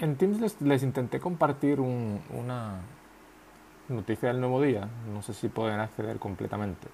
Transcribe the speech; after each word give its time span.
En 0.00 0.14
Teams 0.14 0.60
les, 0.60 0.82
intenté 0.84 1.18
compartir 1.18 1.80
una 1.80 2.76
noticia 3.88 4.28
del 4.28 4.40
nuevo 4.40 4.62
día, 4.62 4.88
no 5.12 5.22
sé 5.22 5.34
si 5.34 5.48
pueden 5.48 5.80
acceder 5.80 6.20
completamente. 6.20 6.86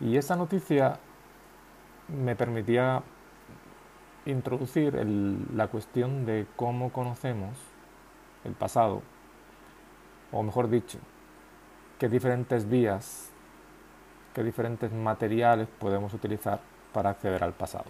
Y 0.00 0.18
esa 0.18 0.36
noticia 0.36 0.98
me 2.08 2.36
permitía 2.36 3.02
introducir 4.26 4.94
la 5.54 5.68
cuestión 5.68 6.26
de 6.26 6.46
cómo 6.56 6.92
conocemos 6.92 7.56
el 8.44 8.52
pasado, 8.52 9.00
o 10.32 10.42
mejor 10.42 10.68
dicho, 10.68 10.98
qué 11.98 12.10
diferentes 12.10 12.68
vías, 12.68 13.30
qué 14.34 14.44
diferentes 14.44 14.92
materiales 14.92 15.68
podemos 15.78 16.12
utilizar 16.12 16.60
para 16.92 17.08
acceder 17.10 17.42
al 17.42 17.54
pasado, 17.54 17.86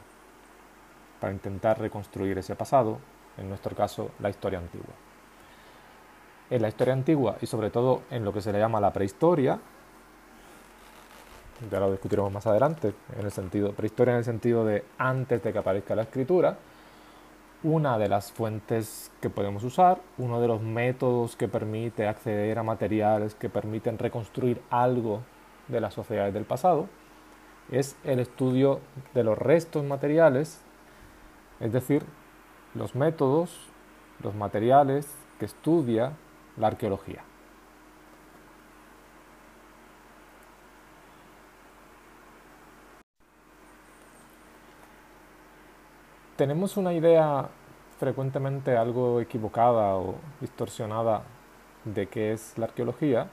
para 1.18 1.32
intentar 1.32 1.80
reconstruir 1.80 2.38
ese 2.38 2.54
pasado, 2.54 3.00
en 3.38 3.48
nuestro 3.48 3.74
caso 3.74 4.10
la 4.20 4.30
historia 4.30 4.58
antigua. 4.58 4.94
En 6.50 6.62
la 6.62 6.68
historia 6.68 6.94
antigua 6.94 7.36
y 7.40 7.46
sobre 7.46 7.70
todo 7.70 8.02
en 8.10 8.24
lo 8.24 8.32
que 8.32 8.40
se 8.40 8.52
le 8.52 8.58
llama 8.58 8.80
la 8.80 8.92
prehistoria, 8.92 9.58
ya 11.70 11.80
lo 11.80 11.90
discutiremos 11.90 12.32
más 12.32 12.46
adelante, 12.46 12.94
en 13.18 13.24
el 13.24 13.32
sentido, 13.32 13.72
prehistoria 13.72 14.12
en 14.12 14.18
el 14.18 14.24
sentido 14.24 14.64
de 14.64 14.84
antes 14.98 15.42
de 15.42 15.52
que 15.52 15.58
aparezca 15.58 15.94
la 15.94 16.02
escritura, 16.02 16.56
una 17.62 17.98
de 17.98 18.08
las 18.08 18.32
fuentes 18.32 19.12
que 19.20 19.28
podemos 19.28 19.62
usar, 19.64 20.00
uno 20.16 20.40
de 20.40 20.48
los 20.48 20.62
métodos 20.62 21.36
que 21.36 21.48
permite 21.48 22.08
acceder 22.08 22.58
a 22.58 22.62
materiales 22.62 23.34
que 23.34 23.50
permiten 23.50 23.98
reconstruir 23.98 24.62
algo 24.70 25.20
de 25.68 25.80
las 25.80 25.92
sociedades 25.92 26.32
del 26.32 26.44
pasado, 26.44 26.88
es 27.70 27.96
el 28.04 28.18
estudio 28.18 28.80
de 29.14 29.24
los 29.24 29.36
restos 29.36 29.84
materiales, 29.84 30.62
es 31.60 31.72
decir, 31.72 32.04
los 32.74 32.94
métodos, 32.94 33.68
los 34.22 34.34
materiales 34.34 35.08
que 35.38 35.46
estudia 35.46 36.12
la 36.56 36.68
arqueología. 36.68 37.24
tenemos 46.40 46.78
una 46.78 46.94
idea 46.94 47.50
frecuentemente 47.98 48.74
algo 48.74 49.20
equivocada 49.20 49.96
o 49.96 50.14
distorsionada 50.40 51.22
de 51.84 52.06
qué 52.06 52.32
es 52.32 52.56
la 52.56 52.64
arqueología, 52.64 53.28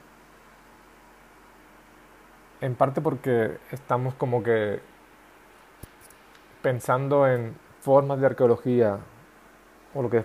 en 2.60 2.74
parte 2.74 3.00
porque 3.00 3.56
estamos 3.70 4.12
como 4.12 4.42
que 4.42 4.80
pensando 6.60 7.26
en 7.26 7.56
formas 7.80 8.20
de 8.20 8.26
arqueología 8.26 8.98
o 9.94 10.02
lo 10.02 10.10
que 10.10 10.24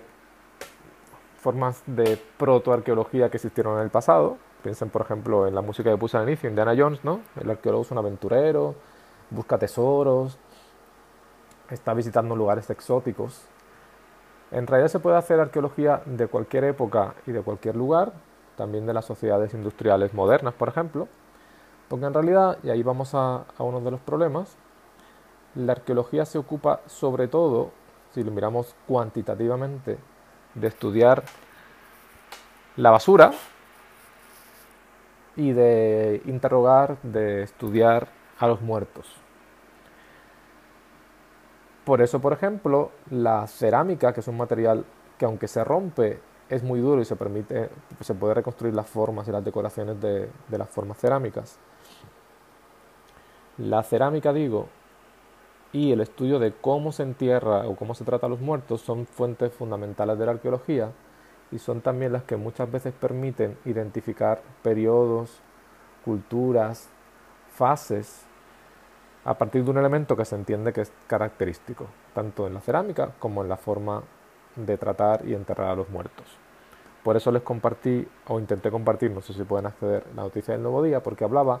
formas 1.38 1.82
de 1.86 2.18
protoarqueología 2.38 3.28
que 3.30 3.36
existieron 3.36 3.76
en 3.76 3.84
el 3.84 3.90
pasado. 3.90 4.38
Piensen, 4.62 4.88
por 4.88 5.02
ejemplo, 5.02 5.46
en 5.46 5.54
la 5.54 5.60
música 5.60 5.90
que 5.90 5.96
puse 5.98 6.16
al 6.16 6.26
inicio, 6.26 6.48
Indiana 6.48 6.74
Jones, 6.76 7.04
¿no? 7.04 7.20
El 7.38 7.50
arqueólogo 7.50 7.82
es 7.82 7.90
un 7.90 7.98
aventurero, 7.98 8.74
busca 9.30 9.58
tesoros, 9.58 10.38
está 11.70 11.92
visitando 11.92 12.34
lugares 12.34 12.70
exóticos. 12.70 13.42
En 14.50 14.66
realidad 14.66 14.88
se 14.88 15.00
puede 15.00 15.16
hacer 15.16 15.40
arqueología 15.40 16.02
de 16.06 16.28
cualquier 16.28 16.64
época 16.64 17.14
y 17.26 17.32
de 17.32 17.42
cualquier 17.42 17.76
lugar, 17.76 18.12
también 18.56 18.86
de 18.86 18.94
las 18.94 19.04
sociedades 19.04 19.52
industriales 19.52 20.14
modernas, 20.14 20.54
por 20.54 20.68
ejemplo, 20.68 21.08
porque 21.88 22.06
en 22.06 22.14
realidad, 22.14 22.58
y 22.62 22.70
ahí 22.70 22.82
vamos 22.82 23.14
a, 23.14 23.44
uno 23.58 23.80
de 23.80 23.90
los 23.90 24.00
problemas, 24.00 24.56
la 25.54 25.72
arqueología 25.72 26.24
se 26.24 26.38
ocupa 26.38 26.80
sobre 26.86 27.28
todo, 27.28 27.70
si 28.14 28.22
lo 28.22 28.30
miramos 28.30 28.76
cuantitativamente, 28.86 29.98
de 30.54 30.68
estudiar 30.68 31.24
la 32.76 32.92
basura 32.92 33.32
y 35.36 35.52
de 35.52 36.22
interrogar, 36.26 36.96
de 37.02 37.42
estudiar 37.42 38.08
a 38.38 38.46
los 38.46 38.60
muertos. 38.60 39.06
Por 41.84 42.00
eso, 42.00 42.20
por 42.20 42.32
ejemplo, 42.32 42.92
la 43.10 43.46
cerámica, 43.48 44.12
que 44.12 44.20
es 44.20 44.28
un 44.28 44.36
material 44.36 44.84
que 45.18 45.24
aunque 45.24 45.48
se 45.48 45.64
rompe, 45.64 46.20
es 46.48 46.62
muy 46.62 46.78
duro 46.78 47.02
y 47.02 47.04
se 47.04 47.16
permite, 47.16 47.68
se 48.00 48.14
puede 48.14 48.34
reconstruir 48.34 48.74
las 48.74 48.86
formas 48.86 49.26
y 49.26 49.32
las 49.32 49.44
decoraciones 49.44 50.00
de, 50.00 50.30
de 50.48 50.58
las 50.58 50.68
formas 50.68 50.98
cerámicas. 50.98 51.58
La 53.58 53.82
cerámica, 53.82 54.32
digo, 54.32 54.68
y 55.74 55.90
el 55.90 56.00
estudio 56.00 56.38
de 56.38 56.52
cómo 56.52 56.92
se 56.92 57.02
entierra 57.02 57.66
o 57.66 57.74
cómo 57.74 57.96
se 57.96 58.04
trata 58.04 58.26
a 58.26 58.28
los 58.28 58.40
muertos 58.40 58.80
son 58.80 59.06
fuentes 59.06 59.52
fundamentales 59.52 60.16
de 60.16 60.24
la 60.24 60.32
arqueología 60.32 60.92
y 61.50 61.58
son 61.58 61.80
también 61.80 62.12
las 62.12 62.22
que 62.22 62.36
muchas 62.36 62.70
veces 62.70 62.94
permiten 62.94 63.58
identificar 63.64 64.40
periodos, 64.62 65.40
culturas, 66.04 66.88
fases 67.52 68.24
a 69.24 69.34
partir 69.34 69.64
de 69.64 69.70
un 69.72 69.78
elemento 69.78 70.16
que 70.16 70.24
se 70.24 70.36
entiende 70.36 70.72
que 70.72 70.82
es 70.82 70.92
característico, 71.08 71.86
tanto 72.14 72.46
en 72.46 72.54
la 72.54 72.60
cerámica 72.60 73.10
como 73.18 73.42
en 73.42 73.48
la 73.48 73.56
forma 73.56 74.04
de 74.54 74.78
tratar 74.78 75.26
y 75.26 75.34
enterrar 75.34 75.70
a 75.70 75.74
los 75.74 75.88
muertos. 75.88 76.26
Por 77.02 77.16
eso 77.16 77.32
les 77.32 77.42
compartí 77.42 78.06
o 78.28 78.38
intenté 78.38 78.70
compartir, 78.70 79.10
no 79.10 79.22
sé 79.22 79.32
si 79.32 79.42
pueden 79.42 79.66
acceder, 79.66 80.04
la 80.14 80.22
noticia 80.22 80.54
del 80.54 80.62
nuevo 80.62 80.84
día, 80.84 81.02
porque 81.02 81.24
hablaba 81.24 81.58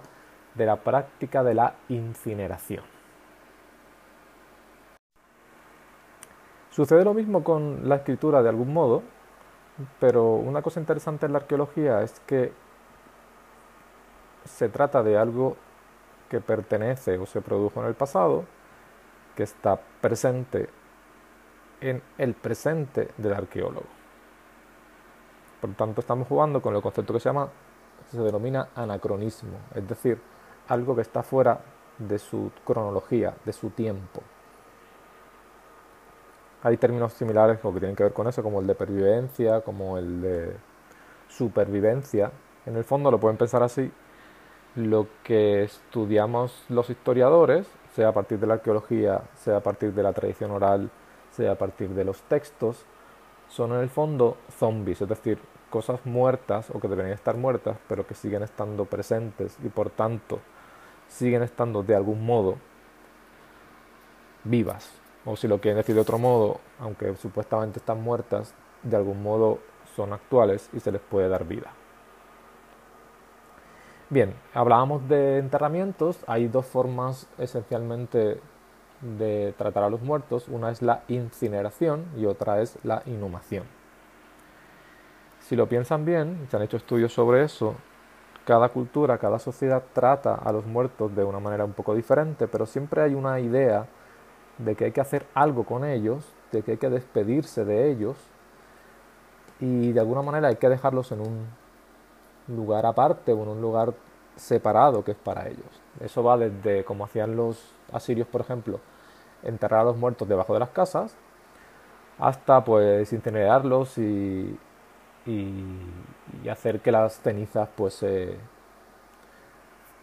de 0.54 0.66
la 0.66 0.76
práctica 0.76 1.42
de 1.42 1.54
la 1.54 1.74
incineración. 1.88 2.93
Sucede 6.74 7.04
lo 7.04 7.14
mismo 7.14 7.44
con 7.44 7.88
la 7.88 7.94
escritura 7.94 8.42
de 8.42 8.48
algún 8.48 8.72
modo, 8.72 9.04
pero 10.00 10.34
una 10.34 10.60
cosa 10.60 10.80
interesante 10.80 11.24
en 11.24 11.32
la 11.32 11.38
arqueología 11.38 12.02
es 12.02 12.18
que 12.26 12.52
se 14.44 14.68
trata 14.68 15.04
de 15.04 15.16
algo 15.16 15.56
que 16.28 16.40
pertenece 16.40 17.16
o 17.16 17.26
se 17.26 17.40
produjo 17.42 17.80
en 17.80 17.86
el 17.86 17.94
pasado, 17.94 18.44
que 19.36 19.44
está 19.44 19.80
presente 20.00 20.68
en 21.80 22.02
el 22.18 22.34
presente 22.34 23.08
del 23.18 23.34
arqueólogo. 23.34 23.86
Por 25.60 25.70
lo 25.70 25.76
tanto, 25.76 26.00
estamos 26.00 26.26
jugando 26.26 26.60
con 26.60 26.74
el 26.74 26.82
concepto 26.82 27.12
que 27.12 27.20
se 27.20 27.28
llama, 27.28 27.50
se 28.10 28.18
denomina 28.18 28.70
anacronismo, 28.74 29.58
es 29.76 29.86
decir, 29.86 30.20
algo 30.66 30.96
que 30.96 31.02
está 31.02 31.22
fuera 31.22 31.60
de 31.98 32.18
su 32.18 32.50
cronología, 32.64 33.32
de 33.44 33.52
su 33.52 33.70
tiempo. 33.70 34.22
Hay 36.64 36.78
términos 36.78 37.12
similares 37.12 37.58
o 37.62 37.74
que 37.74 37.78
tienen 37.78 37.94
que 37.94 38.04
ver 38.04 38.14
con 38.14 38.26
eso, 38.26 38.42
como 38.42 38.58
el 38.60 38.66
de 38.66 38.74
pervivencia, 38.74 39.60
como 39.60 39.98
el 39.98 40.22
de 40.22 40.56
supervivencia. 41.28 42.32
En 42.64 42.76
el 42.76 42.84
fondo 42.84 43.10
lo 43.10 43.20
pueden 43.20 43.36
pensar 43.36 43.62
así, 43.62 43.92
lo 44.74 45.06
que 45.22 45.62
estudiamos 45.62 46.64
los 46.70 46.88
historiadores, 46.88 47.66
sea 47.94 48.08
a 48.08 48.12
partir 48.12 48.40
de 48.40 48.46
la 48.46 48.54
arqueología, 48.54 49.20
sea 49.34 49.58
a 49.58 49.60
partir 49.60 49.92
de 49.92 50.02
la 50.02 50.14
tradición 50.14 50.52
oral, 50.52 50.90
sea 51.30 51.52
a 51.52 51.54
partir 51.56 51.90
de 51.90 52.02
los 52.02 52.22
textos, 52.22 52.86
son 53.48 53.72
en 53.72 53.80
el 53.80 53.90
fondo 53.90 54.38
zombies, 54.58 55.02
es 55.02 55.08
decir, 55.08 55.38
cosas 55.68 56.00
muertas 56.06 56.70
o 56.70 56.80
que 56.80 56.88
deberían 56.88 57.14
estar 57.14 57.36
muertas, 57.36 57.76
pero 57.88 58.06
que 58.06 58.14
siguen 58.14 58.42
estando 58.42 58.86
presentes 58.86 59.58
y 59.62 59.68
por 59.68 59.90
tanto 59.90 60.40
siguen 61.08 61.42
estando 61.42 61.82
de 61.82 61.94
algún 61.94 62.24
modo 62.24 62.56
vivas. 64.44 65.03
O 65.24 65.36
si 65.36 65.48
lo 65.48 65.60
quieren 65.60 65.78
decir 65.78 65.94
de 65.94 66.00
otro 66.00 66.18
modo, 66.18 66.60
aunque 66.78 67.14
supuestamente 67.16 67.78
están 67.78 68.02
muertas, 68.02 68.54
de 68.82 68.96
algún 68.96 69.22
modo 69.22 69.58
son 69.96 70.12
actuales 70.12 70.68
y 70.72 70.80
se 70.80 70.92
les 70.92 71.00
puede 71.00 71.28
dar 71.28 71.44
vida. 71.46 71.72
Bien, 74.10 74.34
hablábamos 74.52 75.08
de 75.08 75.38
enterramientos. 75.38 76.18
Hay 76.26 76.48
dos 76.48 76.66
formas 76.66 77.26
esencialmente 77.38 78.40
de 79.00 79.54
tratar 79.56 79.84
a 79.84 79.90
los 79.90 80.02
muertos. 80.02 80.46
Una 80.48 80.70
es 80.70 80.82
la 80.82 81.02
incineración 81.08 82.04
y 82.16 82.26
otra 82.26 82.60
es 82.60 82.78
la 82.84 83.02
inhumación. 83.06 83.64
Si 85.40 85.56
lo 85.56 85.68
piensan 85.68 86.04
bien, 86.04 86.46
se 86.50 86.56
han 86.56 86.62
hecho 86.62 86.76
estudios 86.76 87.12
sobre 87.12 87.44
eso, 87.44 87.74
cada 88.44 88.68
cultura, 88.68 89.18
cada 89.18 89.38
sociedad 89.38 89.82
trata 89.92 90.34
a 90.34 90.52
los 90.52 90.66
muertos 90.66 91.14
de 91.14 91.24
una 91.24 91.40
manera 91.40 91.64
un 91.64 91.72
poco 91.72 91.94
diferente, 91.94 92.46
pero 92.46 92.66
siempre 92.66 93.02
hay 93.02 93.14
una 93.14 93.40
idea 93.40 93.86
de 94.58 94.74
que 94.74 94.86
hay 94.86 94.92
que 94.92 95.00
hacer 95.00 95.26
algo 95.34 95.64
con 95.64 95.84
ellos, 95.84 96.24
de 96.52 96.62
que 96.62 96.72
hay 96.72 96.76
que 96.76 96.90
despedirse 96.90 97.64
de 97.64 97.90
ellos 97.90 98.16
y 99.60 99.92
de 99.92 100.00
alguna 100.00 100.22
manera 100.22 100.48
hay 100.48 100.56
que 100.56 100.68
dejarlos 100.68 101.12
en 101.12 101.20
un 101.20 101.46
lugar 102.48 102.86
aparte 102.86 103.32
o 103.32 103.42
en 103.42 103.48
un 103.48 103.60
lugar 103.60 103.94
separado 104.36 105.04
que 105.04 105.12
es 105.12 105.16
para 105.16 105.48
ellos. 105.48 105.82
Eso 106.00 106.22
va 106.22 106.36
desde, 106.36 106.84
como 106.84 107.04
hacían 107.04 107.36
los 107.36 107.72
asirios, 107.92 108.26
por 108.26 108.40
ejemplo, 108.40 108.80
enterrar 109.42 109.80
a 109.80 109.84
los 109.84 109.96
muertos 109.96 110.28
debajo 110.28 110.52
de 110.54 110.60
las 110.60 110.70
casas, 110.70 111.16
hasta 112.18 112.64
pues 112.64 113.12
incinerarlos 113.12 113.98
y, 113.98 114.58
y, 115.26 116.48
hacer 116.50 116.80
que 116.80 116.92
las 116.92 117.20
cenizas 117.20 117.68
pues 117.74 117.94
se, 117.94 118.36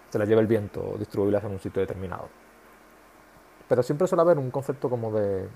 se 0.10 0.20
las 0.20 0.28
lleve 0.28 0.42
el 0.42 0.48
viento 0.48 0.94
o 0.94 0.98
distribuirlas 0.98 1.44
en 1.44 1.52
un 1.52 1.60
sitio 1.60 1.82
determinado. 1.82 2.41
Pero 3.72 3.84
siempre 3.84 4.06
suele 4.06 4.24
haber 4.24 4.38
un 4.38 4.52
concepto 4.52 4.90
como 4.90 5.14
de 5.14 5.48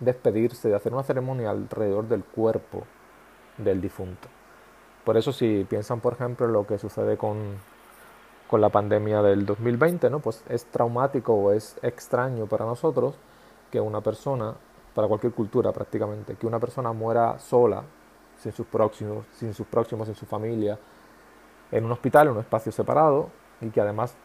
despedirse, 0.00 0.70
de 0.70 0.74
hacer 0.74 0.94
una 0.94 1.02
ceremonia 1.02 1.50
alrededor 1.50 2.08
del 2.08 2.24
cuerpo 2.24 2.84
del 3.58 3.82
difunto. 3.82 4.28
Por 5.04 5.18
eso 5.18 5.30
si 5.30 5.66
piensan, 5.68 6.00
por 6.00 6.14
ejemplo, 6.14 6.46
en 6.46 6.54
lo 6.54 6.66
que 6.66 6.78
sucede 6.78 7.18
con, 7.18 7.58
con 8.48 8.62
la 8.62 8.70
pandemia 8.70 9.20
del 9.20 9.44
2020, 9.44 10.08
¿no? 10.08 10.20
pues 10.20 10.42
es 10.48 10.64
traumático 10.70 11.34
o 11.34 11.52
es 11.52 11.76
extraño 11.82 12.46
para 12.46 12.64
nosotros 12.64 13.18
que 13.70 13.78
una 13.78 14.00
persona, 14.00 14.54
para 14.94 15.06
cualquier 15.06 15.34
cultura 15.34 15.70
prácticamente, 15.70 16.34
que 16.36 16.46
una 16.46 16.58
persona 16.58 16.94
muera 16.94 17.38
sola, 17.38 17.82
sin 18.38 18.52
sus 18.52 18.66
próximos, 18.66 19.26
sin 19.32 19.52
sus 19.52 19.66
próximos, 19.66 20.08
sin 20.08 20.14
su 20.14 20.24
familia, 20.24 20.78
en 21.72 21.84
un 21.84 21.92
hospital, 21.92 22.28
en 22.28 22.32
un 22.32 22.40
espacio 22.40 22.72
separado, 22.72 23.28
y 23.60 23.68
que 23.68 23.82
además 23.82 24.16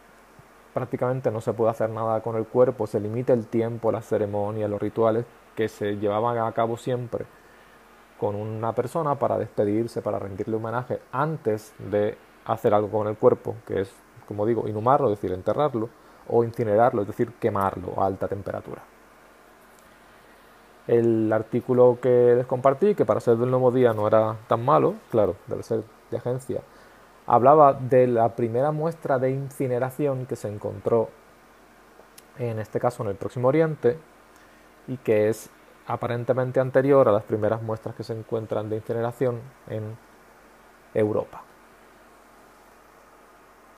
prácticamente 0.74 1.30
no 1.30 1.40
se 1.40 1.52
puede 1.52 1.70
hacer 1.70 1.88
nada 1.88 2.20
con 2.20 2.36
el 2.36 2.46
cuerpo, 2.46 2.86
se 2.86 3.00
limita 3.00 3.32
el 3.32 3.46
tiempo, 3.46 3.92
las 3.92 4.06
ceremonias, 4.06 4.68
los 4.68 4.82
rituales 4.82 5.24
que 5.54 5.68
se 5.68 5.96
llevaban 5.96 6.36
a 6.36 6.50
cabo 6.52 6.76
siempre 6.76 7.24
con 8.18 8.34
una 8.34 8.74
persona 8.74 9.14
para 9.14 9.38
despedirse, 9.38 10.02
para 10.02 10.18
rendirle 10.18 10.56
homenaje 10.56 11.00
antes 11.12 11.72
de 11.78 12.18
hacer 12.44 12.74
algo 12.74 12.90
con 12.90 13.06
el 13.06 13.16
cuerpo, 13.16 13.54
que 13.66 13.82
es, 13.82 13.92
como 14.26 14.44
digo, 14.46 14.68
inhumarlo, 14.68 15.10
es 15.10 15.20
decir, 15.20 15.32
enterrarlo, 15.32 15.88
o 16.28 16.42
incinerarlo, 16.42 17.02
es 17.02 17.08
decir, 17.08 17.32
quemarlo 17.34 18.00
a 18.00 18.06
alta 18.06 18.28
temperatura. 18.28 18.82
El 20.86 21.32
artículo 21.32 21.98
que 22.00 22.34
les 22.36 22.46
compartí, 22.46 22.94
que 22.94 23.04
para 23.04 23.20
ser 23.20 23.36
del 23.36 23.50
nuevo 23.50 23.70
día 23.70 23.92
no 23.92 24.06
era 24.06 24.36
tan 24.48 24.64
malo, 24.64 24.94
claro, 25.10 25.36
debe 25.46 25.62
ser 25.62 25.82
de 26.10 26.16
agencia, 26.16 26.60
hablaba 27.26 27.74
de 27.74 28.06
la 28.06 28.36
primera 28.36 28.70
muestra 28.70 29.18
de 29.18 29.30
incineración 29.30 30.26
que 30.26 30.36
se 30.36 30.48
encontró, 30.48 31.08
en 32.38 32.58
este 32.58 32.80
caso 32.80 33.02
en 33.02 33.10
el 33.10 33.16
Próximo 33.16 33.48
Oriente, 33.48 33.98
y 34.86 34.96
que 34.98 35.28
es 35.28 35.50
aparentemente 35.86 36.60
anterior 36.60 37.08
a 37.08 37.12
las 37.12 37.24
primeras 37.24 37.62
muestras 37.62 37.94
que 37.94 38.04
se 38.04 38.12
encuentran 38.12 38.68
de 38.68 38.76
incineración 38.76 39.40
en 39.68 39.96
Europa. 40.94 41.42